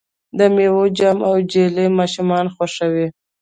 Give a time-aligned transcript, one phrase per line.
[0.37, 3.07] د میوو جام او جیلی ماشومان خوښوي.